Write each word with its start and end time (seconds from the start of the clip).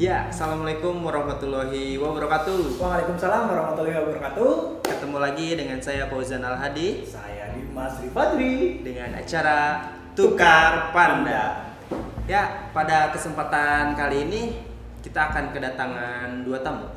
Ya, 0.00 0.32
assalamualaikum 0.32 1.04
warahmatullahi 1.04 2.00
wabarakatuh. 2.00 2.80
Waalaikumsalam 2.80 3.44
warahmatullahi 3.44 4.00
wabarakatuh. 4.00 4.80
Ketemu 4.88 5.16
lagi 5.20 5.48
dengan 5.52 5.78
saya 5.84 6.08
Fauzan 6.08 6.40
Al 6.40 6.56
Hadi 6.56 7.04
Saya 7.04 7.52
Dimas 7.52 8.00
Rifadri. 8.00 8.80
dengan 8.80 9.12
acara 9.12 9.92
Tukar 10.16 10.96
Panda. 10.96 11.76
Ya, 12.24 12.72
pada 12.72 13.12
kesempatan 13.12 13.92
kali 13.92 14.32
ini 14.32 14.42
kita 15.04 15.28
akan 15.28 15.52
kedatangan 15.52 16.40
dua 16.40 16.64
tamu. 16.64 16.88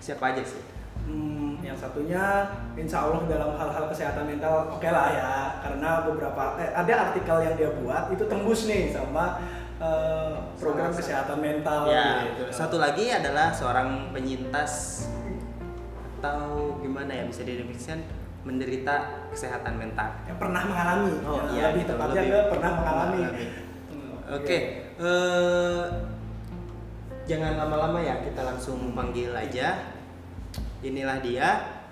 Siapa 0.00 0.32
aja 0.32 0.40
sih? 0.40 0.64
Hmm, 1.04 1.60
yang 1.60 1.76
satunya 1.76 2.48
insya 2.80 3.04
Allah 3.04 3.28
dalam 3.28 3.60
hal-hal 3.60 3.92
kesehatan 3.92 4.24
mental 4.24 4.72
oke 4.72 4.88
lah 4.88 5.12
ya 5.12 5.32
karena 5.60 6.04
beberapa 6.04 6.56
eh, 6.60 6.72
ada 6.72 7.12
artikel 7.12 7.44
yang 7.44 7.54
dia 7.60 7.70
buat 7.80 8.08
itu 8.12 8.24
tembus 8.28 8.68
nih 8.68 8.92
sama 8.92 9.40
eh, 9.78 10.34
program 10.56 10.90
kesehatan 10.90 11.38
mental 11.38 11.86
Ya, 11.86 12.26
gitu. 12.26 12.44
satu 12.50 12.76
lagi 12.76 13.08
adalah 13.08 13.50
seorang 13.50 14.10
penyintas 14.10 15.06
atau 16.18 16.74
gimana 16.78 17.14
ya 17.14 17.24
bisa 17.24 17.42
didefinisikan 17.42 18.02
menderita 18.42 19.28
kesehatan 19.30 19.76
mental. 19.76 20.08
yang 20.24 20.34
pernah 20.36 20.62
mengalami 20.64 21.14
Oh, 21.22 21.46
ya, 21.46 21.50
iya, 21.52 21.64
lebih 21.70 21.84
tepatnya 21.86 22.20
lebih 22.22 22.44
pernah 22.48 22.70
mengalami. 22.74 23.20
Hmm, 23.86 24.12
Oke, 24.34 24.58
eh, 24.94 25.82
jangan 27.24 27.52
lama-lama 27.56 27.98
ya, 28.00 28.18
kita 28.18 28.40
langsung 28.42 28.92
panggil 28.92 29.30
aja. 29.30 29.78
Inilah 30.80 31.18
dia, 31.20 31.48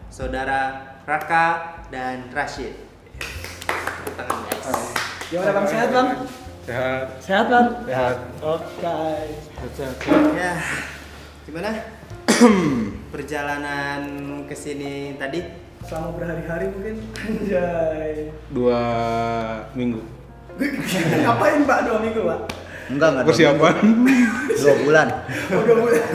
saudara 0.09 0.75
Raka 1.05 1.47
dan 1.87 2.31
Rashid. 2.31 2.73
Tepuk 3.19 4.15
tangan 4.17 4.39
guys. 4.45 4.71
gimana 5.27 5.51
bang 5.53 5.67
sehat 5.67 5.89
bang 5.91 6.09
Sehat. 6.67 7.07
sehat 7.23 7.47
bang 7.47 7.69
Sehat. 7.87 8.17
oke 8.43 8.91
Ya, 10.35 10.59
gimana 11.47 11.71
perjalanan 13.15 14.03
ke 14.51 14.55
sini 14.59 15.15
tadi? 15.15 15.47
selama 15.87 16.19
berhari-hari 16.19 16.67
mungkin 16.75 16.99
anjay 17.15 18.35
Dua 18.51 18.83
minggu. 19.79 20.03
ngapain 21.23 21.63
pak 21.63 21.79
dua 21.87 21.99
minggu 22.03 22.21
pak 22.27 22.41
Enggak, 22.87 23.09
enggak. 23.15 23.25
Persiapan. 23.31 23.75
Dua 24.55 24.75
bulan. 24.87 25.09
Oh, 25.55 25.63
dua 25.67 25.77
bulan. 25.87 26.07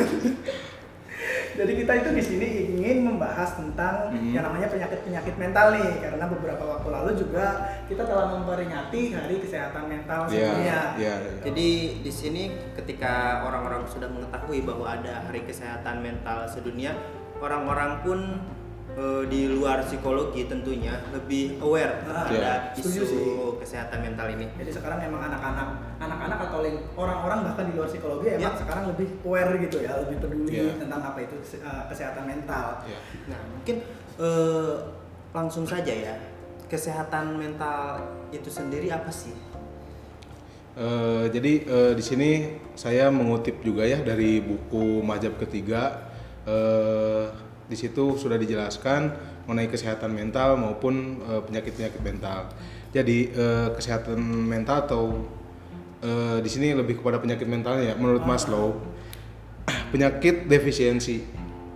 Jadi 1.52 1.72
kita 1.84 1.92
itu 2.00 2.10
di 2.16 2.24
sini 2.24 2.50
membahas 3.32 3.56
tentang 3.56 3.96
Hmm. 4.12 4.36
yang 4.36 4.44
namanya 4.44 4.68
penyakit-penyakit 4.68 5.36
mental 5.40 5.72
nih, 5.72 6.04
karena 6.04 6.26
beberapa 6.28 6.64
waktu 6.68 6.88
lalu 6.92 7.12
juga 7.16 7.46
kita 7.88 8.04
telah 8.04 8.28
memperingati 8.36 9.16
Hari 9.16 9.36
Kesehatan 9.40 9.88
Mental 9.88 10.28
Iya. 10.28 10.36
Sedunia. 10.36 10.80
Iya. 11.00 11.16
Jadi 11.48 11.70
di 12.04 12.12
sini 12.12 12.44
ketika 12.76 13.48
orang-orang 13.48 13.88
sudah 13.88 14.12
mengetahui 14.12 14.68
bahwa 14.68 14.86
ada 14.92 15.24
Hari 15.32 15.48
Kesehatan 15.48 16.04
Mental 16.04 16.44
Sedunia, 16.52 16.92
orang-orang 17.40 18.04
pun 18.04 18.20
eh, 18.92 19.24
di 19.26 19.48
luar 19.48 19.82
psikologi 19.82 20.46
tentunya 20.46 21.00
lebih 21.10 21.58
aware 21.60 22.04
Ah, 22.06 22.28
terhadap. 22.28 22.60
Setuju 22.76 23.02
isu 23.02 23.08
sih. 23.08 23.24
kesehatan 23.62 24.00
mental 24.02 24.28
ini. 24.30 24.46
Jadi 24.58 24.72
sekarang 24.74 25.00
memang 25.00 25.22
anak-anak, 25.32 25.68
anak-anak 25.98 26.40
atau 26.50 26.60
orang-orang 26.98 27.40
bahkan 27.48 27.66
di 27.70 27.74
luar 27.78 27.88
psikologi 27.88 28.28
emang 28.36 28.52
Ya. 28.52 28.60
sekarang 28.60 28.84
lebih 28.92 29.08
aware 29.24 29.54
gitu 29.62 29.78
ya, 29.80 29.94
lebih 30.02 30.18
peduli 30.20 30.52
Iya. 30.52 30.74
tentang 30.76 31.02
apa 31.02 31.20
itu 31.22 31.36
eh, 31.58 31.84
kesehatan 31.88 32.24
mental. 32.26 32.68
Iya. 32.84 33.00
Nah, 33.32 33.40
mungkin 33.50 33.76
eh, 34.20 34.74
langsung 35.32 35.64
saja 35.64 35.94
ya. 35.94 36.16
Kesehatan 36.68 37.36
mental 37.36 38.00
itu 38.32 38.48
sendiri 38.48 38.88
apa 38.88 39.12
sih? 39.12 39.36
Eh, 40.72 41.26
jadi 41.30 41.54
eh, 41.68 41.92
di 41.94 42.04
sini 42.04 42.30
saya 42.80 43.12
mengutip 43.12 43.60
juga 43.60 43.84
ya 43.84 44.00
dari 44.00 44.40
buku 44.40 45.04
Majab 45.04 45.36
ketiga. 45.38 46.12
Eh, 46.48 47.28
di 47.72 47.80
situ 47.80 48.20
sudah 48.20 48.36
dijelaskan 48.36 49.16
mengenai 49.48 49.72
kesehatan 49.72 50.12
mental 50.12 50.60
maupun 50.60 51.24
eh, 51.24 51.42
penyakit-penyakit 51.48 52.04
mental. 52.04 52.52
Jadi 52.92 53.32
eh, 53.32 53.68
kesehatan 53.72 54.20
mental 54.20 54.84
atau 54.84 55.04
eh, 56.04 56.44
di 56.44 56.50
sini 56.52 56.76
lebih 56.76 57.00
kepada 57.00 57.24
penyakit 57.24 57.48
mentalnya 57.48 57.92
ya. 57.92 57.96
Menurut 57.96 58.28
Maslow, 58.28 58.76
penyakit 59.96 60.52
defisiensi. 60.52 61.24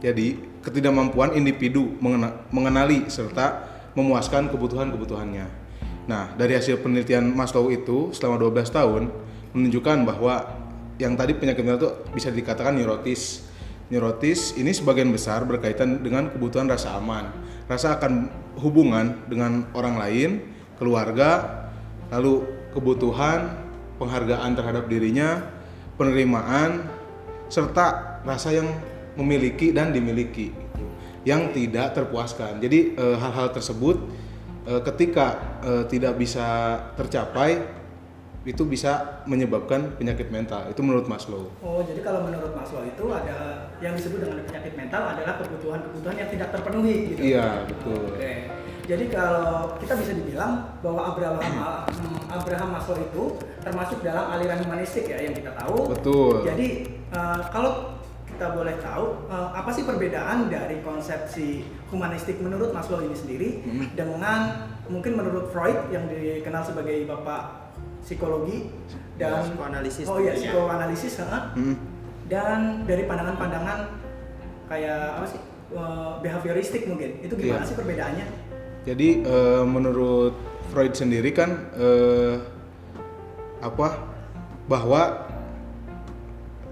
Jadi 0.04 0.60
ketidakmampuan 0.60 1.32
individu 1.40 1.96
mengena- 2.04 2.44
mengenali 2.52 3.08
serta 3.08 3.72
memuaskan 3.96 4.52
kebutuhan-kebutuhannya. 4.52 5.48
Nah, 6.06 6.36
dari 6.36 6.54
hasil 6.54 6.84
penelitian 6.84 7.32
Maslow 7.32 7.72
itu 7.72 8.12
selama 8.12 8.38
12 8.38 8.70
tahun 8.70 9.04
menunjukkan 9.56 9.98
bahwa 10.04 10.44
yang 11.00 11.16
tadi 11.16 11.34
penyakit 11.34 11.64
mental 11.64 11.80
itu 11.80 11.90
bisa 12.12 12.30
dikatakan 12.30 12.76
neurotis. 12.76 13.48
Neurotis 13.86 14.58
ini 14.58 14.74
sebagian 14.74 15.14
besar 15.14 15.46
berkaitan 15.46 16.02
dengan 16.02 16.34
kebutuhan 16.34 16.66
rasa 16.66 16.98
aman, 16.98 17.30
rasa 17.70 18.02
akan 18.02 18.34
hubungan 18.58 19.22
dengan 19.30 19.70
orang 19.78 20.02
lain, 20.02 20.30
keluarga, 20.82 21.62
lalu 22.10 22.42
kebutuhan, 22.74 23.54
penghargaan 24.02 24.58
terhadap 24.58 24.90
dirinya, 24.90 25.46
penerimaan, 26.02 26.90
serta 27.46 28.20
rasa 28.26 28.58
yang 28.58 28.74
memiliki 29.16 29.70
dan 29.70 29.94
dimiliki 29.94 30.50
yang 31.26 31.54
tidak 31.54 31.94
terpuaskan. 31.94 32.58
Jadi 32.62 32.98
eh, 32.98 33.16
hal-hal 33.18 33.54
tersebut 33.54 33.98
eh, 34.66 34.82
ketika 34.82 35.60
eh, 35.62 35.84
tidak 35.90 36.18
bisa 36.18 36.78
tercapai 36.98 37.62
itu 38.46 38.62
bisa 38.64 39.26
menyebabkan 39.26 39.98
penyakit 39.98 40.30
mental. 40.30 40.70
Itu 40.70 40.86
menurut 40.86 41.10
Maslow. 41.10 41.50
Oh, 41.66 41.82
jadi 41.82 42.06
kalau 42.06 42.30
menurut 42.30 42.54
Maslow 42.54 42.86
itu 42.86 43.06
ada 43.10 43.68
yang 43.82 43.98
disebut 43.98 44.22
dengan 44.22 44.46
penyakit 44.46 44.78
mental 44.78 45.02
adalah 45.18 45.42
kebutuhan-kebutuhan 45.42 46.16
yang 46.16 46.30
tidak 46.30 46.54
terpenuhi 46.54 46.96
gitu. 47.10 47.22
Iya, 47.26 47.66
betul. 47.66 48.06
Oke. 48.14 48.34
Jadi 48.86 49.06
kalau 49.10 49.74
kita 49.82 49.98
bisa 49.98 50.14
dibilang 50.14 50.78
bahwa 50.86 51.02
Abraham 51.10 51.42
Abraham 52.38 52.70
Maslow 52.70 53.02
itu 53.02 53.24
termasuk 53.66 54.06
dalam 54.06 54.30
aliran 54.30 54.62
humanistik 54.62 55.10
ya 55.10 55.18
yang 55.26 55.34
kita 55.34 55.58
tahu. 55.58 55.90
Betul. 55.90 56.46
Jadi 56.46 56.68
eh, 57.10 57.42
kalau 57.50 57.98
kita 58.30 58.54
boleh 58.54 58.78
tahu 58.78 59.26
eh, 59.26 59.50
apa 59.58 59.74
sih 59.74 59.90
perbedaan 59.90 60.54
dari 60.54 60.86
konsepsi 60.86 61.66
humanistik 61.90 62.38
menurut 62.38 62.70
Maslow 62.78 63.02
ini 63.02 63.18
sendiri 63.18 63.50
Hmm. 63.66 63.90
dengan 63.98 64.70
mungkin 64.86 65.18
menurut 65.18 65.50
Freud 65.50 65.90
yang 65.90 66.06
dikenal 66.06 66.62
sebagai 66.62 67.10
bapak 67.10 67.65
psikologi 68.00 68.70
dan 69.16 69.42
Psikoanalisis 69.44 70.06
oh 70.06 70.18
iya 70.18 70.32
tentunya. 70.32 70.52
psikoanalisis 70.52 71.14
heeh. 71.20 71.42
Hmm. 71.56 71.76
dan 72.26 72.60
dari 72.84 73.04
pandangan-pandangan 73.06 73.80
kayak 74.66 75.02
apa 75.18 75.26
sih 75.28 75.42
eh, 75.72 76.12
behavioristik 76.20 76.86
mungkin 76.86 77.22
itu 77.22 77.34
gimana 77.34 77.62
Iya. 77.62 77.70
sih 77.70 77.76
perbedaannya? 77.76 78.26
Jadi 78.86 79.08
eh, 79.22 79.64
menurut 79.64 80.34
Freud 80.70 80.94
sendiri 80.94 81.30
kan 81.30 81.50
eh, 81.74 82.38
apa 83.60 83.98
bahwa 84.66 85.26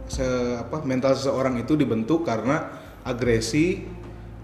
se 0.06 0.26
apa 0.60 0.82
mental 0.84 1.14
seseorang 1.14 1.58
itu 1.58 1.74
dibentuk 1.74 2.22
karena 2.22 2.70
agresi 3.02 3.88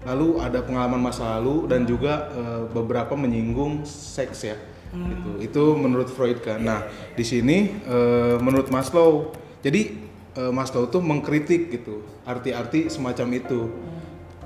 lalu 0.02 0.40
ada 0.40 0.64
pengalaman 0.64 0.98
masa 0.98 1.38
lalu 1.38 1.68
dan 1.68 1.84
juga 1.84 2.32
eh, 2.32 2.62
beberapa 2.66 3.14
menyinggung 3.14 3.84
seks 3.84 4.38
ya 4.44 4.56
gitu 4.90 5.30
itu 5.38 5.64
menurut 5.78 6.10
Freud 6.10 6.42
kan 6.42 6.58
nah 6.62 6.80
di 7.14 7.22
sini 7.22 7.70
eh, 7.86 8.36
menurut 8.42 8.68
Maslow 8.74 9.30
jadi 9.62 9.94
eh, 10.34 10.52
Maslow 10.52 10.90
tuh 10.90 10.98
mengkritik 10.98 11.70
gitu 11.70 12.02
arti-arti 12.26 12.90
semacam 12.90 13.38
itu 13.38 13.60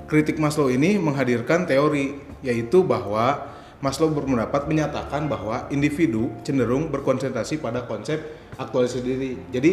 kritik 0.05 0.37
Maslow 0.37 0.69
ini 0.69 1.01
menghadirkan 1.01 1.65
teori 1.65 2.17
yaitu 2.45 2.85
bahwa 2.85 3.55
Maslow 3.83 4.09
berpendapat 4.09 4.65
menyatakan 4.65 5.27
bahwa 5.27 5.67
individu 5.69 6.31
cenderung 6.41 6.89
berkonsentrasi 6.89 7.59
pada 7.59 7.83
konsep 7.83 8.17
aktualisasi 8.55 9.03
diri. 9.03 9.31
Jadi 9.51 9.71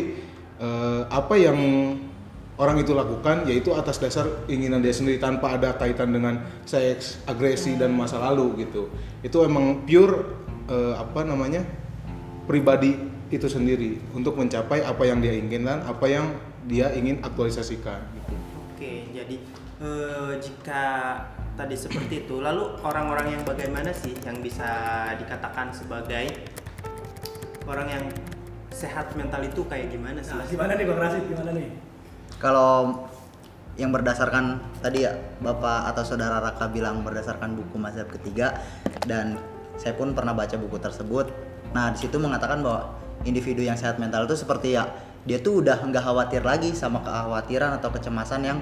eh, 0.58 1.02
apa 1.06 1.38
yang 1.38 1.56
orang 2.61 2.82
itu 2.82 2.93
lakukan 2.93 3.49
yaitu 3.49 3.73
atas 3.73 3.96
dasar 4.02 4.29
keinginan 4.44 4.85
dia 4.85 4.93
sendiri 4.93 5.17
tanpa 5.17 5.56
ada 5.56 5.73
kaitan 5.79 6.12
dengan 6.12 6.44
seks, 6.69 7.23
agresi 7.25 7.79
dan 7.79 7.94
masa 7.94 8.20
lalu 8.20 8.67
gitu. 8.67 8.91
Itu 9.23 9.46
emang 9.46 9.87
pure 9.87 10.42
eh, 10.69 10.94
apa 10.99 11.23
namanya? 11.26 11.64
pribadi 12.43 12.99
itu 13.31 13.47
sendiri 13.47 14.03
untuk 14.12 14.35
mencapai 14.35 14.82
apa 14.82 15.03
yang 15.06 15.23
dia 15.23 15.32
inginkan, 15.32 15.79
apa 15.87 16.05
yang 16.11 16.26
dia 16.67 16.91
ingin 16.93 17.23
aktualisasikan 17.23 18.03
gitu. 18.19 18.35
Oke, 18.75 19.09
jadi 19.14 19.37
eh, 19.79 20.32
jika 20.43 20.82
tadi 21.55 21.79
seperti 21.79 22.26
itu, 22.26 22.43
lalu 22.43 22.76
orang-orang 22.82 23.38
yang 23.38 23.43
bagaimana 23.47 23.94
sih 23.94 24.12
yang 24.26 24.43
bisa 24.43 24.69
dikatakan 25.17 25.70
sebagai 25.70 26.44
orang 27.65 27.88
yang 27.88 28.05
sehat 28.75 29.15
mental 29.15 29.41
itu 29.47 29.62
kayak 29.70 29.93
gimana 29.94 30.19
sih? 30.19 30.35
Nah, 30.35 30.47
gimana 30.49 30.73
nih 30.75 30.85
Bang 30.88 31.00
Rasid? 31.00 31.23
Gimana 31.31 31.50
nih? 31.55 31.69
Kalau 32.43 33.06
yang 33.81 33.88
berdasarkan 33.88 34.61
tadi 34.85 35.08
ya 35.08 35.17
Bapak 35.41 35.94
atau 35.94 36.05
Saudara 36.05 36.43
Raka 36.43 36.69
bilang 36.69 37.00
berdasarkan 37.00 37.56
buku 37.56 37.81
mazhab 37.81 38.05
ketiga 38.12 38.61
dan 39.08 39.41
saya 39.82 39.99
pun 39.99 40.14
pernah 40.14 40.31
baca 40.31 40.55
buku 40.55 40.79
tersebut. 40.79 41.34
Nah, 41.75 41.90
di 41.90 41.99
situ 41.99 42.14
mengatakan 42.23 42.62
bahwa 42.62 42.94
individu 43.26 43.67
yang 43.67 43.75
sehat 43.75 43.99
mental 43.99 44.31
itu 44.31 44.38
seperti 44.38 44.79
ya 44.79 44.87
dia 45.26 45.43
tuh 45.43 45.58
udah 45.58 45.82
nggak 45.82 46.02
khawatir 46.02 46.43
lagi 46.46 46.70
sama 46.75 47.02
kekhawatiran 47.02 47.82
atau 47.82 47.90
kecemasan 47.90 48.46
yang 48.46 48.58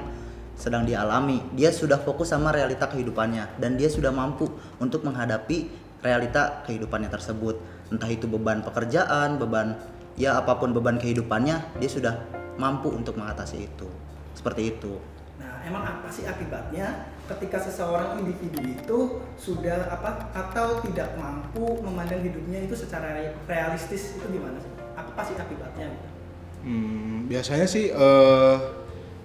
sedang 0.56 0.88
dialami. 0.88 1.44
Dia 1.52 1.72
sudah 1.72 2.00
fokus 2.00 2.32
sama 2.32 2.52
realita 2.56 2.88
kehidupannya 2.88 3.60
dan 3.60 3.76
dia 3.76 3.92
sudah 3.92 4.12
mampu 4.12 4.48
untuk 4.80 5.04
menghadapi 5.04 5.68
realita 6.00 6.64
kehidupannya 6.64 7.12
tersebut. 7.12 7.60
Entah 7.92 8.08
itu 8.08 8.24
beban 8.24 8.64
pekerjaan, 8.64 9.36
beban 9.36 9.76
ya 10.16 10.40
apa 10.40 10.56
pun 10.56 10.72
beban 10.72 10.96
kehidupannya, 11.00 11.80
dia 11.80 11.90
sudah 11.90 12.16
mampu 12.60 12.92
untuk 12.92 13.16
mengatasi 13.16 13.68
itu. 13.68 13.88
Seperti 14.36 14.76
itu. 14.76 15.00
Nah, 15.40 15.64
emang 15.64 15.84
apa 15.84 16.08
sih 16.12 16.28
akibatnya 16.28 17.09
ketika 17.36 17.62
seseorang 17.62 18.18
individu 18.22 18.58
itu 18.64 18.98
sudah 19.38 19.86
apa 19.90 20.30
atau 20.34 20.82
tidak 20.82 21.14
mampu 21.14 21.78
memandang 21.80 22.20
hidupnya 22.26 22.66
itu 22.66 22.74
secara 22.74 23.14
re- 23.14 23.36
realistis 23.46 24.18
itu 24.18 24.26
gimana 24.26 24.58
sih? 24.58 24.72
Apa 24.98 25.20
sih 25.22 25.34
akibatnya? 25.38 25.86
gitu? 25.94 26.08
Hmm, 26.60 27.30
biasanya 27.30 27.66
sih 27.70 27.88
eh, 27.88 28.56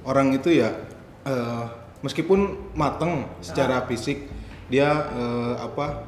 orang 0.05 0.31
itu 0.37 0.53
ya 0.53 0.71
eh, 1.25 1.65
meskipun 2.05 2.71
mateng 2.77 3.25
secara 3.41 3.83
fisik 3.89 4.29
dia 4.69 5.09
eh, 5.13 5.53
apa 5.59 6.05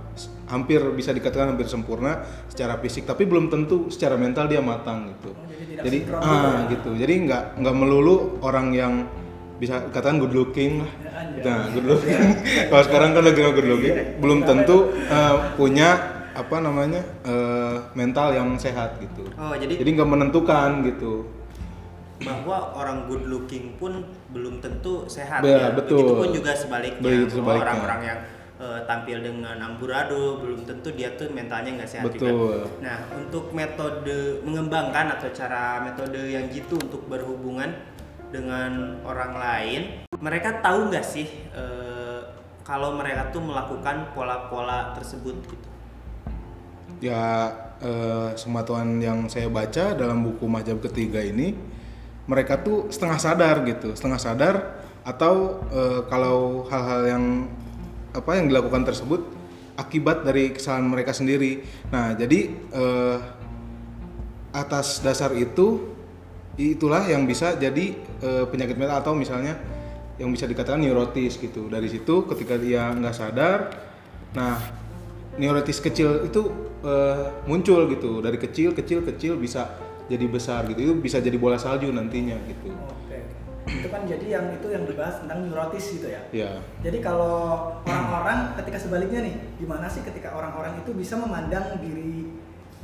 hampir 0.47 0.79
bisa 0.95 1.11
dikatakan 1.11 1.53
hampir 1.53 1.67
sempurna 1.67 2.23
secara 2.47 2.79
fisik 2.79 3.03
tapi 3.05 3.27
belum 3.27 3.51
tentu 3.51 3.91
secara 3.91 4.15
mental 4.15 4.47
dia 4.47 4.63
matang 4.63 5.11
gitu. 5.13 5.35
Oh, 5.35 5.43
jadi 5.45 5.63
tidak 5.67 5.83
Jadi 5.83 5.97
ah 6.15 6.63
ya? 6.63 6.71
gitu. 6.71 6.89
Jadi 6.95 7.13
nggak 7.27 7.43
nggak 7.59 7.75
melulu 7.75 8.39
orang 8.41 8.71
yang 8.71 8.93
bisa 9.57 9.89
katakan 9.89 10.21
good 10.21 10.33
looking 10.33 10.85
lah. 10.85 10.91
Nah, 11.41 11.69
good 11.73 11.85
looking. 11.85 12.13
Kalau 12.69 12.83
sekarang 12.85 13.09
kan 13.11 13.23
lagi 13.25 13.41
good 13.41 13.65
looking, 13.65 13.93
Iya. 13.93 14.05
belum 14.21 14.39
tentu 14.43 14.77
eh, 14.93 15.35
punya 15.53 15.89
apa 16.33 16.61
namanya 16.61 17.01
eh, 17.25 17.75
mental 17.93 18.29
yang 18.31 18.53
sehat 18.55 19.01
gitu. 19.01 19.25
Oh, 19.33 19.57
jadi 19.57 19.81
Jadi 19.81 19.89
nggak 19.93 20.09
menentukan 20.09 20.85
gitu. 20.85 21.25
bahwa 22.17 22.73
orang 22.73 23.05
good 23.05 23.29
looking 23.29 23.77
pun 23.77 24.01
belum 24.33 24.57
tentu 24.57 25.05
sehat 25.05 25.45
Ya, 25.45 25.69
ya. 25.69 25.69
betul. 25.69 26.01
Begitupun 26.01 26.29
juga 26.33 26.51
sebaliknya. 26.53 27.05
Begitu 27.05 27.29
sebaliknya. 27.37 27.65
Orang-orang 27.69 28.01
yang 28.01 28.19
eh, 28.57 28.79
tampil 28.89 29.17
dengan 29.21 29.53
amburadul 29.61 30.41
belum 30.41 30.65
tentu 30.65 30.89
dia 30.93 31.13
tuh 31.13 31.29
mentalnya 31.29 31.77
nggak 31.77 31.85
sehat 31.85 32.09
Betul. 32.09 32.25
juga. 32.65 32.81
Nah, 32.81 32.97
untuk 33.13 33.53
metode 33.53 34.41
mengembangkan 34.41 35.13
atau 35.13 35.29
cara 35.29 35.77
metode 35.85 36.17
yang 36.25 36.49
gitu 36.49 36.81
untuk 36.81 37.05
berhubungan 37.05 37.69
dengan 38.27 38.99
orang 39.07 39.33
lain, 39.39 39.81
mereka 40.19 40.59
tahu 40.59 40.91
nggak 40.91 41.05
sih 41.05 41.27
eh, 41.55 42.19
kalau 42.67 42.99
mereka 42.99 43.31
tuh 43.31 43.39
melakukan 43.39 44.11
pola-pola 44.11 44.91
tersebut 44.91 45.35
gitu. 45.47 45.67
ya 46.99 47.47
eh, 47.79 48.29
sematuan 48.35 48.99
yang 48.99 49.31
saya 49.31 49.47
baca 49.47 49.95
dalam 49.95 50.25
buku 50.27 50.43
Majab 50.49 50.83
ketiga 50.83 51.23
ini 51.23 51.55
mereka 52.27 52.59
tuh 52.59 52.91
setengah 52.91 53.19
sadar 53.21 53.55
gitu 53.63 53.95
setengah 53.95 54.19
sadar 54.19 54.55
atau 55.07 55.63
eh, 55.71 56.01
kalau 56.11 56.67
hal-hal 56.67 57.01
yang 57.07 57.25
apa 58.11 58.35
yang 58.35 58.51
dilakukan 58.51 58.83
tersebut 58.83 59.23
akibat 59.79 60.27
dari 60.27 60.51
kesalahan 60.51 60.89
mereka 60.89 61.15
sendiri 61.15 61.63
nah 61.87 62.11
jadi 62.11 62.51
eh, 62.51 63.17
atas 64.51 64.99
dasar 65.05 65.31
itu 65.37 65.96
itulah 66.57 67.05
yang 67.05 67.29
bisa 67.29 67.53
jadi 67.53 67.93
eh, 68.25 68.45
penyakit 68.49 68.75
mental 68.75 69.05
atau 69.05 69.13
misalnya 69.13 69.53
yang 70.17 70.33
bisa 70.33 70.49
dikatakan 70.49 70.81
neurotis 70.81 71.37
gitu. 71.37 71.69
Dari 71.69 71.85
situ 71.85 72.25
ketika 72.25 72.57
dia 72.57 72.89
nggak 72.91 73.15
sadar 73.15 73.59
nah 74.33 74.59
neurotis 75.37 75.77
kecil 75.77 76.25
itu 76.25 76.49
eh, 76.81 77.45
muncul 77.45 77.85
gitu. 77.93 78.25
Dari 78.25 78.41
kecil 78.41 78.73
kecil 78.73 79.05
kecil 79.05 79.37
bisa 79.37 79.77
jadi 80.09 80.25
besar 80.25 80.65
gitu. 80.73 80.81
Itu 80.81 80.93
bisa 80.97 81.21
jadi 81.21 81.37
bola 81.37 81.61
salju 81.61 81.93
nantinya 81.93 82.41
gitu. 82.49 82.73
Oke. 82.73 83.21
Itu 83.69 83.87
kan 83.93 84.09
jadi 84.09 84.25
yang 84.25 84.45
itu 84.57 84.67
yang 84.73 84.89
dibahas 84.89 85.21
tentang 85.21 85.45
neurotis 85.45 85.85
gitu 85.93 86.09
ya. 86.09 86.21
ya 86.33 86.51
Jadi 86.81 86.97
kalau 87.05 87.77
orang-orang 87.85 88.57
ketika 88.57 88.81
sebaliknya 88.81 89.29
nih, 89.29 89.35
gimana 89.61 89.85
sih 89.85 90.01
ketika 90.01 90.33
orang-orang 90.33 90.81
itu 90.81 90.89
bisa 90.97 91.21
memandang 91.21 91.77
diri 91.85 92.33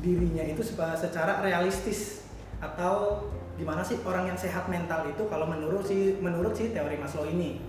dirinya 0.04 0.44
itu 0.44 0.60
secara 1.00 1.40
realistis 1.40 2.28
atau 2.64 3.28
gimana 3.60 3.84
sih 3.84 4.00
orang 4.08 4.32
yang 4.32 4.40
sehat 4.40 4.72
mental 4.72 5.04
itu 5.06 5.28
kalau 5.28 5.46
menurut 5.46 5.84
si 5.84 6.16
menurut 6.24 6.56
si 6.56 6.72
teori 6.72 6.96
Maslow 6.96 7.28
ini? 7.28 7.60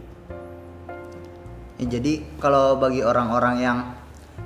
Ya, 1.82 1.98
jadi 1.98 2.22
kalau 2.38 2.78
bagi 2.78 3.02
orang-orang 3.02 3.56
yang 3.58 3.78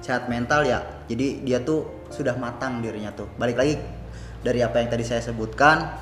sehat 0.01 0.33
mental 0.33 0.65
ya, 0.65 0.81
jadi 1.07 1.45
dia 1.45 1.59
tuh 1.61 2.09
sudah 2.09 2.33
matang 2.41 2.81
dirinya 2.81 3.13
tuh. 3.13 3.29
Balik 3.37 3.61
lagi 3.61 3.77
dari 4.41 4.65
apa 4.65 4.81
yang 4.81 4.89
tadi 4.89 5.05
saya 5.05 5.21
sebutkan, 5.21 5.93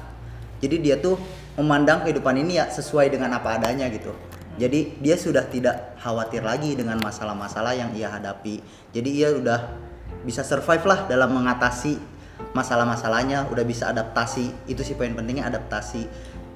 jadi 0.63 0.79
dia 0.79 0.97
tuh 1.03 1.19
memandang 1.59 2.07
kehidupan 2.07 2.39
ini 2.39 2.63
ya 2.63 2.71
sesuai 2.71 3.11
dengan 3.11 3.35
apa 3.35 3.59
adanya 3.59 3.91
gitu. 3.91 4.15
Jadi 4.57 5.03
dia 5.05 5.21
sudah 5.21 5.45
tidak 5.51 6.01
khawatir 6.01 6.41
lagi 6.41 6.73
dengan 6.73 6.97
masalah-masalah 7.03 7.77
yang 7.77 7.93
ia 7.93 8.09
hadapi. 8.09 8.63
Jadi 8.95 9.11
ia 9.13 9.35
udah 9.37 9.61
bisa 10.25 10.41
survive 10.41 10.87
lah 10.89 11.05
dalam 11.05 11.35
mengatasi 11.35 12.16
masalah-masalahnya, 12.53 13.49
udah 13.53 13.65
bisa 13.65 13.89
adaptasi. 13.93 14.69
Itu 14.69 14.83
sih 14.83 14.97
poin 14.97 15.13
pentingnya 15.13 15.49
adaptasi 15.49 16.09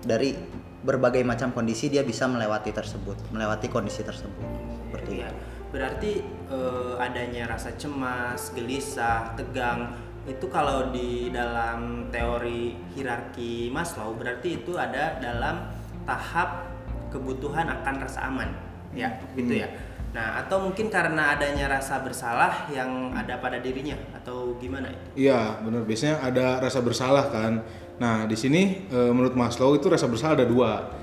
dari 0.04 0.34
berbagai 0.80 1.20
macam 1.28 1.52
kondisi 1.52 1.92
dia 1.92 2.00
bisa 2.00 2.24
melewati 2.24 2.72
tersebut, 2.72 3.16
melewati 3.36 3.68
kondisi 3.68 4.00
tersebut. 4.00 4.40
Seperti 4.88 5.20
Ya, 5.20 5.28
itu. 5.28 5.36
berarti 5.70 6.12
eh, 6.50 6.94
adanya 6.96 7.52
rasa 7.52 7.76
cemas, 7.76 8.50
gelisah, 8.56 9.36
tegang 9.36 9.92
itu 10.28 10.46
kalau 10.52 10.92
di 10.92 11.32
dalam 11.32 12.08
teori 12.12 12.76
hierarki 12.92 13.72
Maslow 13.72 14.12
berarti 14.16 14.60
itu 14.60 14.76
ada 14.76 15.16
dalam 15.16 15.64
tahap 16.04 16.68
kebutuhan 17.08 17.66
akan 17.66 17.94
rasa 18.00 18.28
aman, 18.28 18.52
ya, 18.92 19.16
gitu 19.32 19.64
ya. 19.64 19.68
Nah, 20.10 20.42
atau 20.42 20.58
mungkin 20.58 20.90
karena 20.90 21.38
adanya 21.38 21.70
rasa 21.70 22.02
bersalah 22.02 22.66
yang 22.66 23.14
ada 23.14 23.38
pada 23.38 23.62
dirinya 23.62 23.94
atau 24.10 24.58
gimana 24.58 24.90
itu? 24.90 25.30
Iya, 25.30 25.62
benar. 25.62 25.86
Biasanya 25.86 26.18
ada 26.18 26.58
rasa 26.58 26.82
bersalah 26.82 27.30
kan. 27.30 27.62
Nah, 28.02 28.26
di 28.26 28.34
sini 28.34 28.90
eh, 28.90 29.10
menurut 29.14 29.38
Maslow 29.38 29.78
itu 29.78 29.86
rasa 29.86 30.10
bersalah 30.10 30.34
ada 30.42 30.46
dua. 30.50 30.98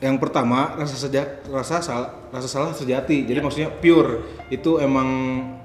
Yang 0.00 0.16
pertama 0.22 0.78
rasa 0.78 0.94
sejat, 0.96 1.44
rasa 1.50 1.82
salah, 1.82 2.30
rasa 2.30 2.46
salah 2.46 2.70
sejati. 2.70 3.26
Jadi 3.26 3.38
maksudnya 3.42 3.68
pure 3.68 4.46
itu 4.46 4.78
emang 4.78 5.08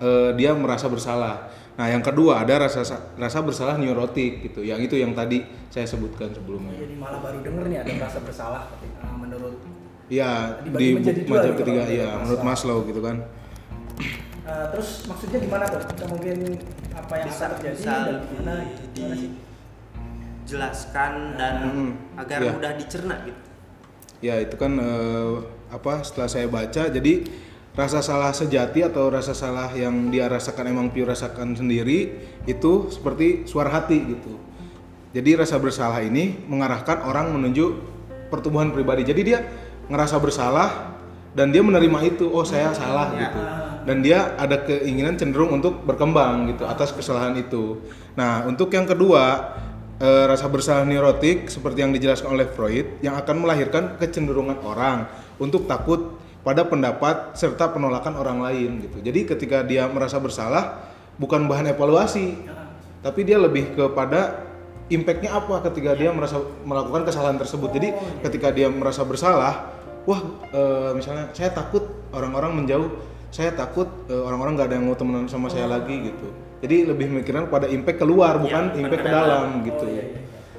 eh, 0.02 0.34
dia 0.34 0.58
merasa 0.58 0.90
bersalah. 0.90 1.54
Nah, 1.76 1.92
yang 1.92 2.02
kedua 2.02 2.42
ada 2.42 2.66
rasa 2.66 2.82
sa- 2.82 3.14
rasa 3.14 3.46
bersalah 3.46 3.78
neurotik 3.78 4.42
gitu. 4.42 4.66
Yang 4.66 4.90
itu 4.90 4.96
yang 5.06 5.14
tadi 5.14 5.46
saya 5.70 5.86
sebutkan 5.86 6.34
sebelumnya. 6.34 6.74
Jadi 6.82 6.98
malah 6.98 7.22
baru 7.22 7.46
denger 7.46 7.68
nih 7.70 7.80
ada 7.86 8.10
rasa 8.10 8.20
bersalah 8.26 8.64
menurut 9.14 9.60
Iya, 10.06 10.62
Dibagi 10.62 10.86
di 10.86 10.96
menjadi 11.02 11.22
dua 11.26 11.40
gitu 11.42 11.54
ketiga 11.66 11.84
iya 11.90 12.10
menurut 12.22 12.42
Maslow. 12.46 12.78
Gitu 12.86 13.02
kan. 13.02 13.18
uh, 14.46 14.66
terus 14.70 15.10
maksudnya 15.10 15.40
gimana 15.42 15.66
tuh? 15.66 15.82
Kita 15.82 16.06
mungkin 16.06 16.38
apa 16.94 17.14
yang 17.18 17.28
Bisa 17.30 17.44
akan 17.50 17.58
terjadi 17.58 17.78
bisa 17.82 17.94
dan 18.06 18.16
gimana? 18.30 18.54
Gimana 18.94 19.16
sih? 19.18 19.32
dijelaskan 20.46 21.42
dan 21.42 21.54
Hmm, 21.74 21.92
agar 22.22 22.38
iya. 22.46 22.54
mudah 22.54 22.72
dicerna 22.78 23.18
gitu. 23.26 23.42
Ya 24.22 24.38
itu 24.38 24.54
kan 24.56 24.78
eh, 24.78 25.34
apa 25.74 26.06
setelah 26.06 26.30
saya 26.30 26.46
baca 26.46 26.86
jadi 26.88 27.26
rasa 27.76 28.00
salah 28.00 28.32
sejati 28.32 28.86
atau 28.86 29.10
rasa 29.10 29.34
salah 29.34 29.74
yang 29.74 30.14
dia 30.14 30.30
rasakan 30.30 30.72
emang 30.72 30.88
pure 30.94 31.12
rasakan 31.12 31.58
sendiri 31.58 32.14
itu 32.46 32.94
seperti 32.94 33.50
suara 33.50 33.74
hati 33.74 33.98
gitu. 34.16 34.38
Jadi 35.18 35.34
rasa 35.34 35.58
bersalah 35.58 36.00
ini 36.06 36.46
mengarahkan 36.46 37.04
orang 37.04 37.34
menuju 37.34 37.66
pertumbuhan 38.30 38.70
pribadi. 38.70 39.02
Jadi 39.02 39.22
dia 39.26 39.42
ngerasa 39.92 40.18
bersalah 40.18 40.96
dan 41.36 41.52
dia 41.52 41.60
menerima 41.60 42.00
itu, 42.08 42.32
oh 42.32 42.48
saya 42.48 42.72
salah 42.72 43.12
Ya. 43.12 43.28
gitu. 43.28 43.40
Dan 43.86 44.02
dia 44.02 44.34
ada 44.40 44.66
keinginan 44.66 45.14
cenderung 45.14 45.62
untuk 45.62 45.86
berkembang 45.86 46.50
gitu 46.50 46.66
atas 46.66 46.90
kesalahan 46.90 47.38
itu. 47.38 47.86
Nah, 48.18 48.42
untuk 48.50 48.74
yang 48.74 48.90
kedua, 48.90 49.54
eh, 50.02 50.26
rasa 50.26 50.50
bersalah 50.50 50.88
neurotik 50.88 51.52
seperti 51.52 51.86
yang 51.86 51.94
dijelaskan 51.94 52.34
oleh 52.34 52.50
Freud 52.50 52.98
yang 53.06 53.14
akan 53.14 53.46
melahirkan 53.46 54.00
kecenderungan 54.02 54.58
orang 54.66 55.06
untuk 55.38 55.70
takut 55.70 56.18
pada 56.42 56.66
pendapat 56.66 57.34
serta 57.38 57.74
penolakan 57.74 58.18
orang 58.18 58.38
lain 58.42 58.86
gitu. 58.90 59.02
Jadi 59.02 59.20
ketika 59.26 59.62
dia 59.66 59.86
merasa 59.90 60.18
bersalah 60.22 60.94
bukan 61.18 61.46
bahan 61.46 61.74
evaluasi, 61.74 62.38
tapi 63.02 63.22
dia 63.26 63.38
lebih 63.38 63.74
kepada 63.74 64.45
impactnya 64.90 65.34
apa 65.34 65.66
ketika 65.72 65.98
dia 65.98 66.14
merasa 66.14 66.38
melakukan 66.62 67.06
kesalahan 67.10 67.38
tersebut. 67.42 67.70
Jadi 67.74 67.90
ketika 68.22 68.54
dia 68.54 68.70
merasa 68.70 69.02
bersalah, 69.02 69.74
wah 70.06 70.22
eh, 70.54 70.92
misalnya 70.94 71.34
saya 71.34 71.50
takut 71.50 71.86
orang-orang 72.14 72.64
menjauh, 72.64 72.90
saya 73.34 73.50
takut 73.54 73.90
eh, 74.10 74.22
orang-orang 74.22 74.58
nggak 74.58 74.68
ada 74.70 74.76
yang 74.78 74.86
mau 74.86 74.98
temenan 74.98 75.26
sama 75.26 75.50
saya 75.50 75.66
lagi 75.66 76.14
gitu. 76.14 76.28
Jadi 76.62 76.88
lebih 76.88 77.12
mikiran 77.12 77.52
pada 77.52 77.70
impact 77.70 78.02
keluar 78.02 78.42
bukan 78.42 78.74
bukan 78.74 78.80
impact 78.80 79.04
ke 79.06 79.10
dalam 79.12 79.62
Oh, 79.62 79.66
gitu. 79.66 79.86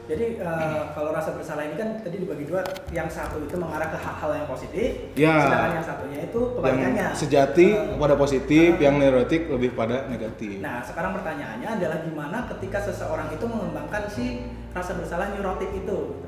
Jadi 0.07 0.39
eh, 0.39 0.83
kalau 0.95 1.11
rasa 1.11 1.35
bersalah 1.35 1.67
ini 1.67 1.75
kan 1.75 1.99
tadi 1.99 2.23
dibagi 2.23 2.47
dua, 2.47 2.63
yang 2.95 3.11
satu 3.11 3.43
itu 3.43 3.59
mengarah 3.59 3.91
ke 3.91 3.99
hal-hal 3.99 4.31
yang 4.39 4.47
positif, 4.47 5.11
Ya. 5.19 5.35
sedangkan 5.43 5.83
yang 5.83 5.87
satunya 5.87 6.19
itu 6.31 6.39
yang 6.39 6.55
kebalikannya. 6.63 7.07
sejati 7.11 7.67
Eh, 7.75 7.99
pada 7.99 8.15
positif, 8.15 8.79
eh, 8.79 8.83
yang 8.87 9.03
neurotik 9.03 9.51
lebih 9.51 9.75
pada 9.75 10.07
negatif. 10.07 10.63
Nah, 10.63 10.79
sekarang 10.87 11.11
pertanyaannya 11.19 11.69
adalah 11.83 11.99
gimana 12.07 12.47
ketika 12.55 12.87
seseorang 12.87 13.35
itu 13.35 13.45
mengembangkan 13.51 14.07
si 14.07 14.47
rasa 14.71 14.95
bersalah 14.95 15.35
neurotik 15.35 15.75
itu? 15.75 16.23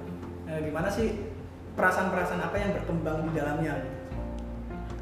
Eh, 0.50 0.58
gimana 0.66 0.90
sih 0.90 1.14
perasaan-perasaan 1.78 2.42
apa 2.42 2.56
yang 2.58 2.75
berkembang 2.75 3.30
di 3.30 3.38
dalamnya? 3.38 3.78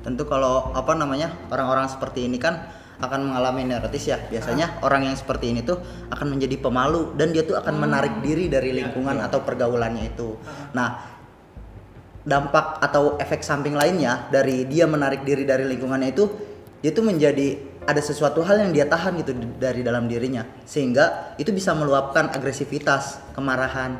Tentu 0.04 0.28
kalau 0.28 0.76
apa 0.76 0.92
namanya 0.92 1.32
orang-orang 1.48 1.88
seperti 1.88 2.28
ini 2.28 2.36
kan 2.36 2.68
akan 3.00 3.32
mengalami 3.32 3.68
neurotis 3.68 4.08
ya. 4.08 4.18
Biasanya 4.18 4.80
orang 4.80 5.08
yang 5.08 5.16
seperti 5.16 5.52
ini 5.52 5.60
tuh 5.64 5.80
akan 6.08 6.36
menjadi 6.36 6.56
pemalu 6.60 7.16
dan 7.16 7.32
dia 7.32 7.44
tuh 7.44 7.56
akan 7.60 7.74
menarik 7.76 8.24
diri 8.24 8.48
dari 8.48 8.72
lingkungan 8.72 9.20
atau 9.20 9.44
pergaulannya 9.44 10.04
itu. 10.16 10.36
Nah, 10.72 11.16
dampak 12.26 12.82
atau 12.82 13.20
efek 13.22 13.44
samping 13.44 13.78
lainnya 13.78 14.26
dari 14.32 14.66
dia 14.66 14.88
menarik 14.90 15.22
diri 15.22 15.46
dari 15.46 15.62
lingkungannya 15.68 16.10
itu 16.10 16.24
dia 16.82 16.90
tuh 16.90 17.06
menjadi 17.06 17.76
ada 17.86 18.02
sesuatu 18.02 18.42
hal 18.42 18.66
yang 18.66 18.74
dia 18.74 18.86
tahan 18.90 19.14
gitu 19.22 19.32
dari 19.62 19.86
dalam 19.86 20.10
dirinya. 20.10 20.42
Sehingga 20.66 21.38
itu 21.38 21.54
bisa 21.54 21.70
meluapkan 21.72 22.28
agresivitas, 22.34 23.22
kemarahan. 23.32 23.94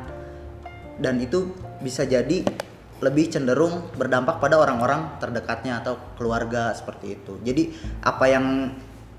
Dan 0.99 1.23
itu 1.23 1.55
bisa 1.79 2.03
jadi 2.03 2.43
lebih 2.97 3.29
cenderung 3.29 3.93
berdampak 3.93 4.41
pada 4.41 4.57
orang-orang 4.57 5.21
terdekatnya 5.21 5.81
atau 5.85 5.97
keluarga 6.17 6.73
seperti 6.73 7.17
itu. 7.17 7.37
Jadi 7.45 7.73
apa 8.01 8.25
yang 8.25 8.45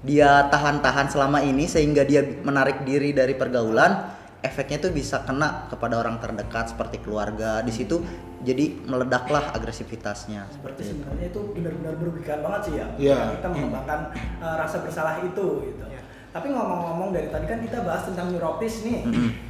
dia 0.03 0.47
tahan-tahan 0.51 1.11
selama 1.11 1.43
ini 1.43 1.67
sehingga 1.67 2.07
dia 2.07 2.23
menarik 2.23 2.87
diri 2.87 3.11
dari 3.11 3.35
pergaulan, 3.35 4.15
efeknya 4.43 4.79
tuh 4.79 4.95
bisa 4.95 5.23
kena 5.27 5.67
kepada 5.71 5.99
orang 5.99 6.23
terdekat 6.23 6.71
seperti 6.75 7.03
keluarga. 7.03 7.63
Di 7.63 7.75
situ 7.75 8.03
jadi 8.39 8.71
meledaklah 8.87 9.51
agresivitasnya 9.55 10.47
Berarti 10.47 10.55
seperti 10.55 10.81
itu. 10.83 10.91
sebenarnya 10.95 11.27
itu 11.35 11.41
benar-benar 11.51 11.95
merugikan 11.99 12.39
banget 12.47 12.61
sih 12.67 12.75
ya. 12.79 12.87
Ketika 12.95 13.35
Kita 13.35 13.49
mengembangkan 13.51 14.01
eh, 14.15 14.57
rasa 14.59 14.77
bersalah 14.83 15.15
itu 15.27 15.47
gitu. 15.67 15.85
Iya. 15.91 16.03
Tapi 16.31 16.47
ngomong-ngomong 16.55 17.11
dari 17.11 17.29
tadi 17.35 17.47
kan 17.51 17.59
kita 17.59 17.83
bahas 17.83 18.07
tentang 18.07 18.31
neurotis 18.31 18.87
nih. 18.87 19.03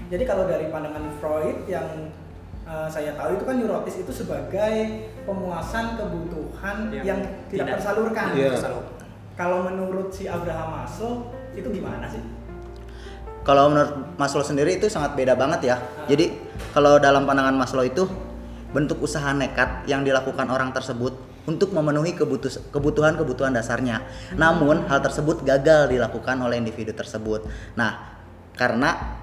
Jadi 0.08 0.24
kalau 0.24 0.48
dari 0.48 0.72
pandangan 0.72 1.12
Freud 1.20 1.68
yang 1.68 1.84
eh, 2.68 2.88
saya 2.92 3.16
tahu 3.16 3.40
itu 3.40 3.44
kan 3.48 3.54
neurotis 3.56 3.96
itu 4.04 4.12
sebagai 4.12 5.08
pemuasan 5.24 5.96
kebutuhan 5.96 6.92
Yang 6.92 7.04
yang, 7.08 7.20
tidak, 7.48 7.48
tidak- 7.48 7.68
tersalurkan. 7.80 8.26
Iya. 8.36 8.52
Kalau 9.38 9.64
menurut 9.64 10.10
si 10.12 10.28
Abraham 10.28 10.82
Maslow 10.82 11.32
itu 11.56 11.68
gimana 11.70 12.04
sih? 12.10 12.20
Kalau 13.46 13.72
menurut 13.72 14.18
Maslow 14.20 14.44
sendiri 14.44 14.76
itu 14.76 14.90
sangat 14.92 15.16
beda 15.16 15.32
banget 15.38 15.72
ya. 15.72 15.76
Jadi 16.10 16.36
kalau 16.76 17.00
dalam 17.00 17.24
pandangan 17.24 17.54
Maslow 17.56 17.86
itu 17.86 18.04
bentuk 18.74 19.00
usaha 19.00 19.32
nekat 19.32 19.88
yang 19.88 20.04
dilakukan 20.04 20.52
orang 20.52 20.74
tersebut 20.76 21.16
untuk 21.48 21.72
memenuhi 21.72 22.12
kebutuh- 22.12 22.68
kebutuhan-kebutuhan 22.68 23.56
dasarnya. 23.56 24.04
Namun 24.36 24.84
hal 24.84 25.00
tersebut 25.00 25.40
gagal 25.46 25.88
dilakukan 25.88 26.36
oleh 26.44 26.60
individu 26.60 26.92
tersebut. 26.92 27.48
Nah, 27.72 28.20
karena 28.52 29.22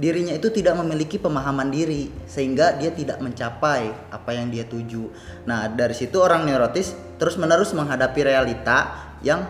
dirinya 0.00 0.32
itu 0.32 0.48
tidak 0.48 0.80
memiliki 0.80 1.20
pemahaman 1.20 1.68
diri 1.68 2.08
sehingga 2.24 2.72
dia 2.80 2.88
tidak 2.88 3.20
mencapai 3.20 3.92
apa 4.08 4.30
yang 4.32 4.48
dia 4.48 4.64
tuju. 4.64 5.12
Nah, 5.44 5.68
dari 5.68 5.92
situ 5.92 6.16
orang 6.16 6.48
neurotis 6.48 6.96
terus-menerus 7.20 7.76
menghadapi 7.76 8.24
realita 8.24 9.12
yang 9.20 9.44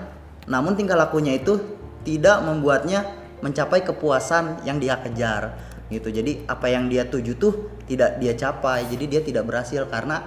namun 0.50 0.74
tingkah 0.74 0.98
lakunya 0.98 1.38
itu 1.38 1.62
tidak 2.02 2.42
membuatnya 2.42 3.06
mencapai 3.46 3.86
kepuasan 3.86 4.66
yang 4.66 4.82
dia 4.82 4.98
kejar 4.98 5.54
gitu. 5.86 6.10
Jadi 6.10 6.42
apa 6.50 6.66
yang 6.66 6.90
dia 6.90 7.06
tuju 7.06 7.38
tuh 7.38 7.70
tidak 7.86 8.18
dia 8.18 8.34
capai. 8.34 8.90
Jadi 8.90 9.04
dia 9.06 9.22
tidak 9.22 9.46
berhasil 9.46 9.86
karena 9.86 10.26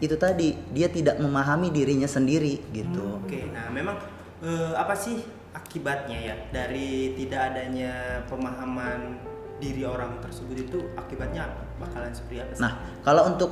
itu 0.00 0.16
tadi 0.16 0.56
dia 0.72 0.88
tidak 0.88 1.20
memahami 1.20 1.68
dirinya 1.68 2.08
sendiri 2.08 2.64
gitu. 2.72 3.20
Oke, 3.20 3.52
nah 3.52 3.68
memang 3.68 4.00
eh, 4.40 4.72
apa 4.72 4.96
sih 4.96 5.20
akibatnya 5.52 6.18
ya 6.32 6.34
dari 6.48 7.12
tidak 7.12 7.52
adanya 7.52 8.24
pemahaman 8.26 9.33
diri 9.62 9.82
orang 9.86 10.18
tersebut 10.22 10.56
itu 10.58 10.78
akibatnya? 10.98 11.50
Bakalan 11.78 12.10
seperti 12.14 12.42
apa 12.42 12.52
sih? 12.54 12.62
Nah, 12.62 12.72
kalau 13.02 13.22
untuk 13.30 13.50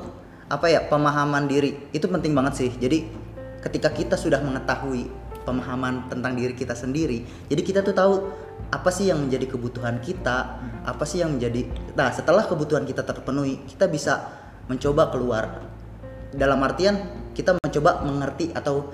apa 0.53 0.67
ya 0.69 0.85
pemahaman 0.85 1.49
diri 1.49 1.89
itu 1.97 2.05
penting 2.07 2.37
banget 2.37 2.55
sih. 2.61 2.71
Jadi 2.77 3.09
ketika 3.65 3.89
kita 3.89 4.21
sudah 4.21 4.43
mengetahui 4.45 5.09
pemahaman 5.43 6.07
tentang 6.13 6.37
diri 6.37 6.55
kita 6.55 6.77
sendiri, 6.77 7.25
jadi 7.49 7.63
kita 7.65 7.81
tuh 7.83 7.95
tahu 7.97 8.15
apa 8.71 8.91
sih 8.95 9.11
yang 9.11 9.19
menjadi 9.25 9.57
kebutuhan 9.57 9.99
kita, 9.99 10.61
apa 10.87 11.05
sih 11.09 11.25
yang 11.25 11.35
menjadi. 11.35 11.67
Nah, 11.97 12.13
setelah 12.13 12.47
kebutuhan 12.47 12.87
kita 12.87 13.03
terpenuhi, 13.03 13.65
kita 13.67 13.89
bisa 13.91 14.29
mencoba 14.71 15.11
keluar. 15.11 15.45
Dalam 16.33 16.61
artian 16.65 16.97
kita 17.37 17.57
mencoba 17.59 18.05
mengerti 18.05 18.53
atau 18.53 18.93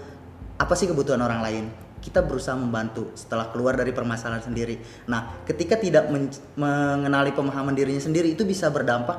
apa 0.58 0.74
sih 0.74 0.90
kebutuhan 0.90 1.22
orang 1.22 1.40
lain. 1.42 1.64
Kita 1.98 2.22
berusaha 2.22 2.54
membantu 2.54 3.10
setelah 3.18 3.50
keluar 3.50 3.74
dari 3.74 3.90
permasalahan 3.90 4.42
sendiri. 4.42 4.78
Nah, 5.10 5.42
ketika 5.44 5.76
tidak 5.76 6.08
men- 6.08 6.30
mengenali 6.54 7.34
pemahaman 7.34 7.74
dirinya 7.74 8.00
sendiri 8.00 8.32
itu 8.32 8.46
bisa 8.46 8.70
berdampak 8.70 9.18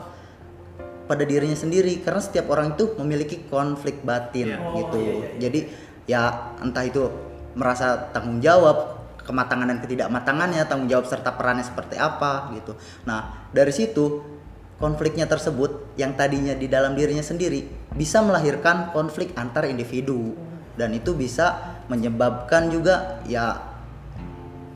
pada 1.10 1.26
dirinya 1.26 1.58
sendiri 1.58 2.06
karena 2.06 2.22
setiap 2.22 2.54
orang 2.54 2.78
itu 2.78 2.94
memiliki 3.02 3.50
konflik 3.50 4.06
batin 4.06 4.54
Iya. 4.54 4.58
Oh, 4.62 4.74
gitu. 4.78 4.98
iya, 5.02 5.10
iya, 5.10 5.16
iya. 5.18 5.30
Jadi 5.42 5.60
ya 6.06 6.22
entah 6.62 6.86
itu 6.86 7.04
merasa 7.58 8.14
tanggung 8.14 8.38
jawab, 8.40 9.02
kematangan 9.26 9.70
dan 9.74 9.78
ketidakmatangannya, 9.82 10.62
tanggung 10.70 10.90
jawab 10.90 11.10
serta 11.10 11.34
perannya 11.34 11.66
seperti 11.66 11.98
apa 11.98 12.54
gitu. 12.54 12.78
Nah, 13.10 13.50
dari 13.50 13.74
situ 13.74 14.22
konfliknya 14.80 15.28
tersebut 15.28 15.98
yang 16.00 16.16
tadinya 16.16 16.56
di 16.56 16.66
dalam 16.72 16.96
dirinya 16.96 17.22
sendiri 17.22 17.68
bisa 17.94 18.24
melahirkan 18.24 18.96
konflik 18.96 19.36
antar 19.36 19.68
individu 19.68 20.34
dan 20.80 20.96
itu 20.96 21.12
bisa 21.12 21.78
menyebabkan 21.90 22.70
juga 22.70 22.96
ya 23.26 23.58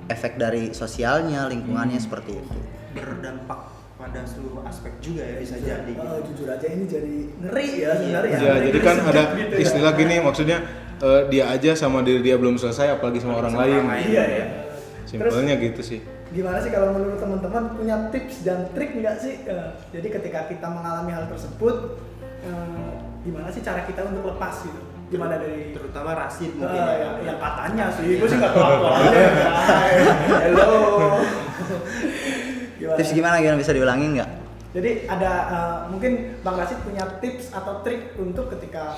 efek 0.06 0.36
dari 0.36 0.74
sosialnya, 0.74 1.48
lingkungannya 1.48 1.96
Hmm. 1.96 2.06
seperti 2.06 2.34
itu. 2.36 2.58
berdampak 2.94 3.58
pada 3.96 4.22
seluruh 4.22 4.62
aspek 4.64 4.94
juga 5.00 5.26
ya 5.26 5.42
bisa 5.42 5.58
jadi. 5.58 5.90
Eh, 5.90 6.22
jujur 6.30 6.46
aja 6.46 6.68
ini 6.68 6.86
jadi 6.86 7.16
ngeri 7.42 7.68
ya 7.74 7.82
Iya. 7.82 7.92
sebenarnya. 7.96 8.30
Ya, 8.30 8.54
Ngeri 8.54 8.66
jadi 8.70 8.80
kan 8.80 8.98
ada 9.02 9.24
gitu 9.34 9.50
ya. 9.50 9.62
istilah 9.66 9.94
gini 9.96 10.16
maksudnya 10.20 10.58
eh, 11.00 11.22
dia 11.28 11.50
aja 11.50 11.72
sama 11.74 12.00
diri 12.00 12.22
dia 12.22 12.38
belum 12.38 12.54
selesai 12.54 12.94
apalagi 12.94 13.18
sama 13.18 13.42
orang 13.42 13.50
sama 13.50 13.66
lain. 13.66 13.82
Iya 14.06 14.24
ya. 14.30 14.46
Simpelnya 15.04 15.58
gitu 15.58 15.82
sih. 15.82 16.00
Gimana 16.30 16.62
sih 16.62 16.70
kalau 16.70 16.94
menurut 16.94 17.18
teman-teman 17.18 17.64
punya 17.74 17.96
tips 18.10 18.36
dan 18.42 18.70
trik 18.72 18.94
nggak 18.94 19.18
sih? 19.18 19.42
Eh, 19.42 19.70
jadi 19.90 20.08
ketika 20.12 20.46
kita 20.46 20.70
mengalami 20.70 21.12
hal 21.12 21.26
tersebut, 21.28 21.98
eh, 22.46 22.94
gimana 23.22 23.50
sih 23.50 23.62
cara 23.62 23.82
kita 23.84 24.06
untuk 24.06 24.30
lepas 24.30 24.62
gitu? 24.62 24.82
Gimana 25.14 25.38
dari 25.38 25.70
Terutama 25.70 26.18
Rasid 26.18 26.50
Eh, 26.50 26.58
mungkin 26.58 26.74
yang, 26.74 26.98
ya. 26.98 27.10
yang 27.24 27.38
katanya 27.38 27.86
sih, 27.94 28.18
gue 28.18 28.26
sih 28.26 28.38
nggak 28.38 28.52
tahu 28.52 28.66
apa 28.66 28.90
aja. 28.98 29.22
Hello. 30.44 30.72
Gimana? 32.76 32.98
Tips 32.98 33.12
gimana 33.14 33.36
gimana 33.38 33.58
bisa 33.58 33.72
diulangi 33.72 34.08
nggak? 34.12 34.30
Jadi 34.74 34.92
ada 35.06 35.32
eh, 35.48 35.78
mungkin 35.88 36.12
Bang 36.42 36.58
Rasid 36.58 36.82
punya 36.82 37.06
tips 37.22 37.54
atau 37.54 37.86
trik 37.86 38.18
untuk 38.18 38.50
ketika 38.50 38.98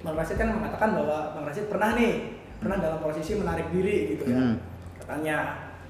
Bang 0.00 0.14
Rasid 0.14 0.38
kan 0.38 0.54
mengatakan 0.54 0.94
bahwa 0.94 1.34
Bang 1.34 1.44
Rasid 1.44 1.66
pernah 1.66 1.90
nih 1.92 2.38
pernah 2.58 2.78
dalam 2.78 2.98
posisi 2.98 3.34
menarik 3.34 3.66
diri 3.68 4.14
gitu 4.14 4.24
ya 4.24 4.34
Hmm. 4.34 4.54
katanya 4.98 5.36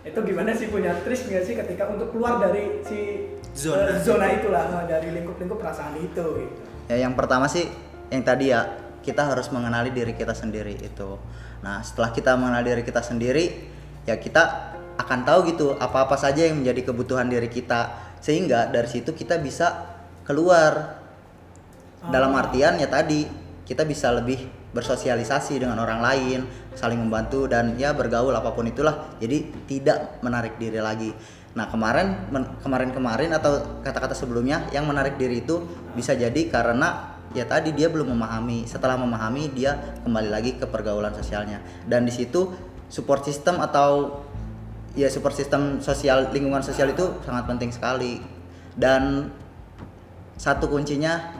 itu 0.01 0.17
gimana 0.23 0.53
sih 0.53 0.69
punya 0.69 0.97
trik 1.01 1.21
nggak 1.23 1.41
sih 1.43 1.55
ketika 1.55 1.89
untuk 1.89 2.09
keluar 2.11 2.37
dari 2.39 2.81
si 2.83 3.25
Zona. 3.53 3.85
eh, 3.87 4.01
zona 4.01 4.27
itulah 4.31 4.65
dari 4.85 5.13
lingkup-lingkup 5.13 5.59
perasaan 5.59 5.97
itu 5.99 6.25
gitu. 6.39 6.55
Ya 6.89 6.97
yang 6.99 7.13
pertama 7.13 7.45
sih 7.45 7.69
yang 8.09 8.21
tadi 8.23 8.49
ya 8.49 8.65
kita 9.09 9.33
harus 9.33 9.49
mengenali 9.49 9.89
diri 9.89 10.13
kita 10.13 10.37
sendiri 10.37 10.77
itu. 10.77 11.17
Nah 11.65 11.81
setelah 11.81 12.13
kita 12.13 12.37
mengenali 12.37 12.77
diri 12.77 12.83
kita 12.85 13.01
sendiri 13.01 13.45
ya 14.05 14.21
kita 14.21 14.77
akan 15.01 15.25
tahu 15.25 15.39
gitu 15.49 15.67
apa-apa 15.81 16.21
saja 16.21 16.45
yang 16.45 16.61
menjadi 16.61 16.93
kebutuhan 16.93 17.33
diri 17.33 17.49
kita 17.49 18.13
sehingga 18.21 18.69
dari 18.69 18.91
situ 18.91 19.15
kita 19.15 19.39
bisa 19.41 19.97
keluar 20.27 21.01
dalam 22.13 22.35
Oh. 22.35 22.41
artian 22.43 22.77
ya 22.77 22.87
tadi 22.91 23.27
kita 23.65 23.87
bisa 23.89 24.11
lebih 24.15 24.49
bersosialisasi 24.73 25.65
dengan 25.65 25.81
orang 25.81 26.01
lain 26.01 26.41
saling 26.77 27.01
membantu 27.01 27.49
dan 27.49 27.75
ya 27.81 27.97
bergaul 27.97 28.31
apa 28.37 28.53
pun 28.53 28.69
itulah 28.69 29.17
jadi 29.19 29.49
tidak 29.67 30.21
menarik 30.21 30.61
diri 30.61 30.79
lagi 30.79 31.11
nah 31.57 31.67
kemarin 31.67 32.29
kemarin-kemarin 32.63 33.35
atau 33.35 33.81
kata-kata 33.83 34.15
sebelumnya 34.15 34.69
yang 34.71 34.87
menarik 34.87 35.19
diri 35.19 35.43
itu 35.43 35.65
bisa 35.97 36.15
jadi 36.15 36.47
karena 36.53 37.18
ya 37.39 37.47
tadi 37.47 37.71
dia 37.71 37.87
belum 37.87 38.11
memahami 38.11 38.67
setelah 38.67 38.99
memahami 38.99 39.55
dia 39.55 39.79
kembali 40.03 40.29
lagi 40.29 40.59
ke 40.59 40.67
pergaulan 40.67 41.15
sosialnya 41.15 41.63
dan 41.87 42.03
di 42.03 42.11
situ 42.11 42.51
support 42.91 43.23
system 43.23 43.63
atau 43.63 44.23
ya 44.99 45.07
support 45.07 45.39
system 45.39 45.79
sosial 45.79 46.35
lingkungan 46.35 46.59
sosial 46.61 46.91
itu 46.91 47.23
sangat 47.23 47.47
penting 47.47 47.71
sekali 47.71 48.19
dan 48.75 49.31
satu 50.35 50.67
kuncinya 50.67 51.39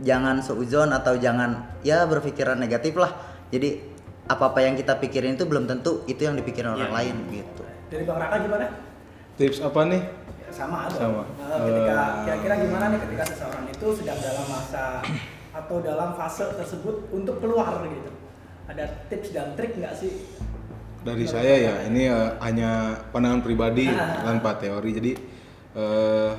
jangan 0.00 0.44
seuzon 0.44 0.92
atau 0.92 1.16
jangan 1.16 1.80
ya 1.80 2.04
berpikiran 2.04 2.60
negatif 2.60 2.96
lah 2.96 3.16
jadi 3.48 3.80
apa 4.28 4.52
apa 4.52 4.60
yang 4.60 4.76
kita 4.76 5.00
pikirin 5.00 5.34
itu 5.34 5.48
belum 5.48 5.64
tentu 5.64 6.04
itu 6.04 6.22
yang 6.22 6.36
dipikirin 6.36 6.70
orang 6.70 6.92
Iya. 6.92 6.96
lain 7.00 7.16
gitu 7.32 7.62
Dari 7.90 8.04
Bang 8.06 8.22
Raka 8.22 8.36
gimana? 8.38 8.70
Tips 9.34 9.58
apa 9.58 9.80
nih? 9.90 10.02
Sama 10.52 10.86
dong. 10.90 11.00
Sama. 11.00 11.22
Eh, 11.26 11.58
ketika 11.66 11.96
Eh. 11.96 12.08
kira-kira 12.26 12.54
gimana 12.66 12.84
nih 12.92 13.00
ketika 13.08 13.24
seseorang 13.30 13.64
itu 13.66 13.86
sedang 13.96 14.18
dalam 14.18 14.46
masa 14.46 14.84
atau 15.60 15.76
dalam 15.82 16.14
fase 16.14 16.44
tersebut 16.54 17.10
untuk 17.10 17.42
keluar 17.42 17.82
gitu. 17.86 18.10
Ada 18.70 18.86
tips 19.10 19.34
dan 19.34 19.58
trik 19.58 19.74
nggak 19.74 19.94
sih? 19.98 20.12
Dari 21.00 21.24
saya 21.24 21.54
ya, 21.56 21.74
ini 21.88 22.06
eh, 22.06 22.30
hanya 22.44 22.92
pandangan 23.10 23.40
pribadi 23.40 23.88
tanpa 24.26 24.60
teori. 24.60 24.90
Jadi 24.92 25.12
eh, 25.74 26.30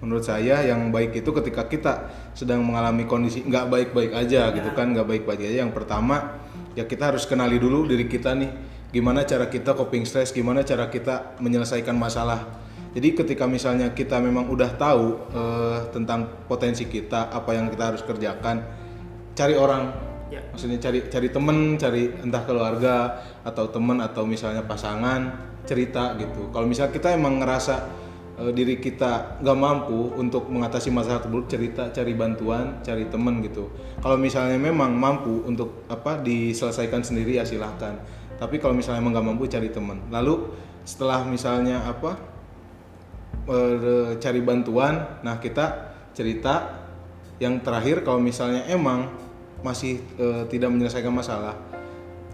menurut 0.00 0.24
saya 0.24 0.60
yang 0.62 0.92
baik 0.92 1.20
itu 1.20 1.30
ketika 1.32 1.66
kita 1.66 1.92
sedang 2.36 2.60
mengalami 2.60 3.08
kondisi 3.08 3.40
nggak 3.42 3.66
baik-baik 3.72 4.12
aja 4.12 4.52
gitu 4.52 4.70
kan, 4.72 4.92
nggak 4.92 5.08
baik-baik 5.08 5.40
aja. 5.42 5.64
Yang 5.64 5.72
pertama 5.72 6.36
ya 6.76 6.84
kita 6.84 7.08
harus 7.12 7.24
kenali 7.24 7.56
dulu 7.56 7.88
diri 7.88 8.04
kita 8.04 8.36
nih, 8.36 8.52
gimana 8.92 9.24
cara 9.24 9.48
kita 9.48 9.72
coping 9.72 10.04
stress, 10.04 10.30
gimana 10.30 10.60
cara 10.62 10.86
kita 10.92 11.36
menyelesaikan 11.40 11.96
masalah. 11.96 12.44
Jadi 12.96 13.12
ketika 13.12 13.44
misalnya 13.44 13.92
kita 13.92 14.16
memang 14.24 14.48
udah 14.48 14.72
tahu 14.80 15.28
eh, 15.36 15.78
tentang 15.92 16.48
potensi 16.48 16.88
kita, 16.88 17.28
apa 17.28 17.52
yang 17.52 17.68
kita 17.68 17.92
harus 17.92 18.00
kerjakan, 18.00 18.64
cari 19.36 19.52
orang. 19.52 20.08
Ya. 20.26 20.42
maksudnya 20.50 20.82
cari 20.82 21.06
cari 21.06 21.30
temen 21.30 21.78
cari 21.78 22.10
entah 22.18 22.42
keluarga 22.42 23.22
atau 23.46 23.70
temen 23.70 24.02
atau 24.02 24.26
misalnya 24.26 24.66
pasangan 24.66 25.22
cerita 25.62 26.18
gitu. 26.18 26.50
Kalau 26.50 26.66
misalnya 26.66 26.90
kita 26.90 27.14
emang 27.14 27.38
ngerasa 27.38 27.74
eh, 28.42 28.50
diri 28.50 28.82
kita 28.82 29.38
nggak 29.44 29.58
mampu 29.60 30.16
untuk 30.18 30.50
mengatasi 30.50 30.90
masalah 30.90 31.22
tersebut 31.22 31.44
cerita 31.46 31.82
cari 31.94 32.16
bantuan 32.18 32.82
cari 32.82 33.06
temen 33.06 33.38
gitu. 33.44 33.70
Kalau 34.02 34.18
misalnya 34.18 34.58
memang 34.58 34.98
mampu 34.98 35.46
untuk 35.46 35.86
apa 35.86 36.18
diselesaikan 36.24 37.06
sendiri 37.06 37.38
ya 37.38 37.46
silahkan. 37.46 37.94
Tapi 38.40 38.58
kalau 38.58 38.74
misalnya 38.74 39.04
emang 39.04 39.14
nggak 39.14 39.26
mampu 39.30 39.46
cari 39.46 39.70
temen. 39.70 40.10
Lalu 40.10 40.42
setelah 40.82 41.22
misalnya 41.22 41.86
apa 41.86 42.35
eh, 43.48 44.10
cari 44.18 44.40
bantuan. 44.42 45.22
Nah 45.22 45.38
kita 45.38 45.94
cerita 46.12 46.84
yang 47.38 47.60
terakhir 47.60 48.00
kalau 48.02 48.18
misalnya 48.18 48.64
emang 48.68 49.08
masih 49.64 50.00
eh, 50.18 50.44
tidak 50.48 50.72
menyelesaikan 50.72 51.12
masalah 51.12 51.56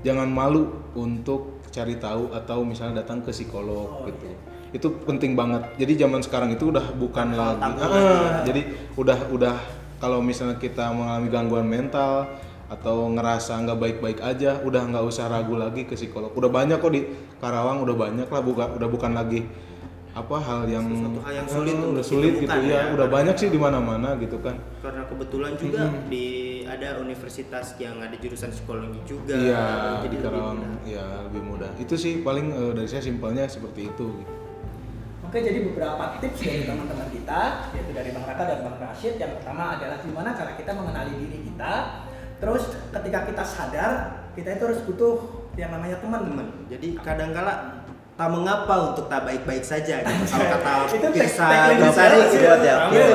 jangan 0.02 0.26
malu 0.26 0.68
untuk 0.98 1.62
cari 1.72 1.96
tahu 1.96 2.34
atau 2.34 2.66
misalnya 2.66 3.00
datang 3.00 3.24
ke 3.24 3.32
psikolog 3.32 4.04
gitu. 4.10 4.26
itu 4.72 4.88
penting 5.04 5.36
banget. 5.36 5.68
Jadi 5.76 6.00
zaman 6.00 6.20
sekarang 6.24 6.56
itu 6.56 6.72
udah 6.72 6.96
bukan 6.96 7.36
lagi. 7.36 7.60
tabu 7.60 7.76
Ah, 7.76 7.92
lagi 7.92 8.40
jadi 8.48 8.62
udah 8.96 9.18
udah 9.32 9.56
kalau 10.00 10.24
misalnya 10.24 10.56
kita 10.56 10.92
mengalami 10.92 11.28
gangguan 11.28 11.68
mental 11.68 12.24
atau 12.72 13.04
ngerasa 13.12 13.60
nggak 13.68 13.78
baik-baik 13.78 14.18
aja 14.24 14.64
udah 14.64 14.88
nggak 14.88 15.04
usah 15.04 15.28
ragu 15.28 15.60
lagi 15.60 15.84
ke 15.84 15.92
psikolog. 15.92 16.32
Udah 16.32 16.48
banyak 16.48 16.80
kok 16.80 16.92
di 16.92 17.04
Karawang 17.36 17.84
udah 17.84 17.96
banyak 17.96 18.28
lah 18.32 18.42
bukan 18.42 18.68
udah 18.80 18.88
bukan 18.88 19.12
lagi 19.12 19.44
apa 20.12 20.36
hal 20.44 20.68
yang 20.68 20.84
Sesuatu 20.92 21.20
hal 21.24 21.32
yang 21.40 21.48
sulit 21.48 21.72
Eh, 21.72 21.78
untuk 21.80 21.90
udah 21.96 22.04
sulit 22.04 22.32
gitu 22.36 22.58
ya, 22.68 22.68
ya. 22.68 22.82
udah 22.92 23.08
banyak 23.08 23.36
sih 23.40 23.48
di 23.48 23.56
mana-mana 23.56 24.12
gitu 24.20 24.36
kan 24.44 24.60
karena 24.84 25.08
kebetulan 25.08 25.52
juga 25.56 25.88
di 26.12 26.26
ada 26.68 27.00
universitas 27.00 27.72
yang 27.80 27.96
ada 27.96 28.12
jurusan 28.20 28.52
psikologi 28.52 29.00
juga 29.08 29.32
iya 29.32 29.64
jadi 30.04 30.16
di 30.16 30.18
lebih 30.20 30.42
mudah. 30.44 30.72
ya 30.84 31.06
lebih 31.28 31.42
mudah 31.48 31.70
itu 31.80 31.94
sih 31.96 32.20
paling 32.20 32.52
eh, 32.52 32.72
dari 32.76 32.88
saya 32.88 33.02
simpelnya 33.04 33.48
seperti 33.48 33.88
itu 33.88 34.06
gitu. 34.20 34.32
Oke, 35.32 35.40
jadi 35.40 35.64
beberapa 35.64 36.20
tips 36.20 36.44
dari 36.44 36.68
teman-teman 36.68 37.08
kita, 37.08 37.72
yaitu 37.72 37.96
dari 37.96 38.12
Bang 38.12 38.28
Raka 38.28 38.52
dan 38.52 38.68
Bang 38.68 38.76
Rashid. 38.76 39.16
Yang 39.16 39.40
pertama 39.40 39.80
adalah 39.80 39.96
gimana 40.04 40.36
cara 40.36 40.52
kita 40.60 40.76
mengenali 40.76 41.24
diri 41.24 41.38
kita. 41.48 42.04
Terus 42.36 42.68
ketika 42.92 43.18
kita 43.32 43.40
sadar, 43.40 43.92
kita 44.36 44.60
itu 44.60 44.62
harus 44.68 44.84
butuh 44.84 45.42
yang 45.56 45.72
namanya 45.72 45.96
teman. 46.04 46.20
teman 46.28 46.46
jadi 46.68 46.96
kadangkala 47.00 47.81
tak 48.22 48.30
mengapa 48.30 48.94
untuk 48.94 49.10
tak 49.10 49.26
baik-baik 49.26 49.66
saja 49.66 49.98
gitu. 49.98 50.22
kalau 50.30 50.46
kata 50.46 50.70
Itu 50.94 51.06
Pirsa 51.10 51.46
Besari 51.74 52.16
kita. 52.22 52.30
gitu. 52.30 52.46
buat 52.46 52.62
ya 52.62 52.76
Iya. 52.86 53.06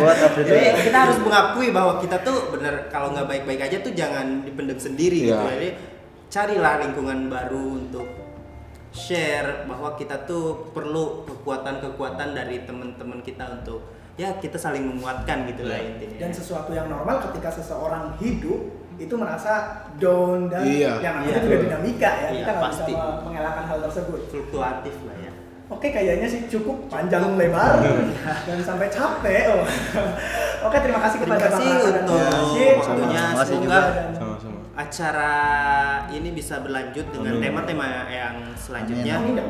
buat 0.00 0.16
Jadi 0.40 0.64
kita 0.88 0.98
harus 1.04 1.18
mengakui 1.20 1.68
bahwa 1.68 2.00
kita 2.00 2.16
tuh 2.24 2.48
bener 2.56 2.88
kalau 2.88 3.12
nggak 3.12 3.28
baik-baik 3.28 3.60
aja 3.68 3.76
tuh 3.84 3.92
jangan 3.92 4.48
dipendam 4.48 4.80
sendiri 4.80 5.28
gitu. 5.28 5.36
Iya. 5.36 5.52
Jadi 5.52 5.68
carilah 6.32 6.80
lingkungan 6.80 7.28
baru 7.28 7.64
untuk 7.76 8.08
share 8.88 9.68
bahwa 9.68 9.92
kita 10.00 10.24
tuh 10.24 10.72
perlu 10.72 11.28
kekuatan-kekuatan 11.28 12.32
dari 12.32 12.64
teman-teman 12.64 13.20
kita 13.20 13.44
untuk 13.52 13.84
ya 14.16 14.32
kita 14.40 14.56
saling 14.56 14.80
menguatkan 14.80 15.44
gitu 15.44 15.68
lah 15.68 15.76
intinya. 15.76 16.24
Dan 16.24 16.32
sesuatu 16.32 16.72
yang 16.72 16.88
normal 16.88 17.20
ketika 17.28 17.52
seseorang 17.52 18.16
hidup 18.16 18.64
itu 18.98 19.14
merasa 19.14 19.86
down 19.96 20.50
dan 20.50 20.66
Iya. 20.66 20.98
yang 20.98 21.14
namanya 21.22 21.32
Iya. 21.32 21.42
juga 21.42 21.56
dinamika 21.62 22.10
ya. 22.10 22.28
Iya, 22.28 22.40
kita 22.42 22.52
nggak 22.52 22.70
bisa 22.70 22.82
mengelakkan 23.24 23.64
hal 23.64 23.78
tersebut. 23.80 24.20
fluktuatif 24.28 24.96
lah 25.06 25.16
ya. 25.16 25.32
Oke, 25.68 25.92
kayaknya 25.92 26.24
sih 26.24 26.48
cukup 26.48 26.88
panjang 26.88 27.36
lebar 27.36 27.78
dan 28.18 28.58
sampai 28.58 28.88
capek. 28.88 29.52
Oh. 29.52 29.62
Oke, 30.66 30.76
terima 30.80 30.98
kasih 30.98 31.18
Terima 31.20 31.36
kepada 31.36 31.46
Bang 31.46 31.60
kasih 31.60 31.72
untuk 32.02 32.16
waktunya. 32.16 33.20
Terima 33.20 33.36
kasih 33.36 33.54
Semoga 33.54 33.64
juga. 33.64 33.80
Dan- 33.94 34.14
sama-sama 34.16 34.56
acara 34.78 35.34
ini 36.14 36.30
bisa 36.30 36.62
berlanjut 36.62 37.10
dengan 37.10 37.42
tema-tema 37.42 38.06
yang 38.06 38.54
selanjutnya. 38.54 39.18
Amin 39.18 39.34
ya 39.34 39.46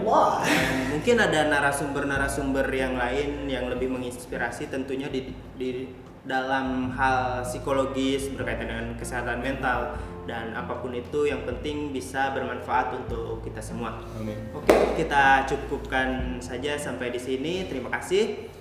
mungkin 0.89 1.17
ada 1.21 1.41
narasumber-narasumber 1.47 2.65
yang 2.73 2.97
lain 2.97 3.45
yang 3.45 3.69
lebih 3.69 3.93
menginspirasi 3.93 4.73
tentunya 4.73 5.13
di, 5.13 5.29
di 5.55 5.93
dalam 6.29 6.93
hal 6.93 7.43
psikologis 7.43 8.29
berkaitan 8.37 8.69
dengan 8.69 8.87
kesehatan 9.01 9.41
mental 9.41 9.97
dan 10.29 10.53
apa 10.53 10.77
pun 10.85 10.93
itu 10.93 11.25
yang 11.25 11.41
penting 11.49 11.89
bisa 11.89 12.37
bermanfaat 12.37 12.93
untuk 12.93 13.41
kita 13.41 13.65
semua. 13.65 13.97
amin 14.21 14.37
Oke, 14.53 14.77
kita 15.01 15.49
cukupkan 15.49 16.37
saja 16.45 16.77
sampai 16.77 17.09
di 17.09 17.19
sini. 17.19 17.65
Terima 17.65 17.89
kasih. 17.89 18.53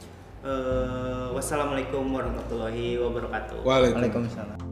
Eh, 0.47 1.27
wassalamualaikum 1.35 2.07
warahmatullahi 2.07 2.95
wabarakatuh. 3.03 3.67
Waalaikumsalam 3.67 4.66